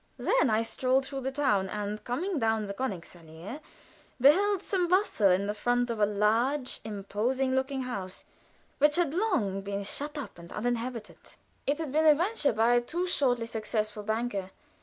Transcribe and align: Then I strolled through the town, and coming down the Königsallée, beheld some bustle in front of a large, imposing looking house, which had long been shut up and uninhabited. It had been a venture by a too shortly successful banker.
Then 0.17 0.49
I 0.49 0.63
strolled 0.63 1.05
through 1.05 1.21
the 1.21 1.31
town, 1.31 1.69
and 1.69 2.03
coming 2.03 2.39
down 2.39 2.65
the 2.65 2.73
Königsallée, 2.73 3.59
beheld 4.19 4.63
some 4.63 4.87
bustle 4.87 5.29
in 5.29 5.53
front 5.53 5.91
of 5.91 5.99
a 5.99 6.07
large, 6.07 6.79
imposing 6.83 7.53
looking 7.53 7.83
house, 7.83 8.25
which 8.79 8.95
had 8.95 9.13
long 9.13 9.61
been 9.61 9.83
shut 9.83 10.17
up 10.17 10.39
and 10.39 10.51
uninhabited. 10.51 11.19
It 11.67 11.77
had 11.77 11.91
been 11.91 12.07
a 12.07 12.15
venture 12.15 12.51
by 12.51 12.73
a 12.73 12.81
too 12.81 13.05
shortly 13.05 13.45
successful 13.45 14.01
banker. 14.01 14.49